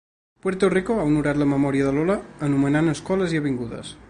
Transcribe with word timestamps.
Puerto 0.43 0.67
Rico 0.75 0.95
ha 0.99 1.03
honorat 1.09 1.41
la 1.43 1.49
memòria 1.53 1.87
de 1.89 1.93
Lola 1.99 2.19
anomenant 2.51 2.93
escoles 2.97 3.37
i 3.37 3.45
avingudes. 3.45 3.99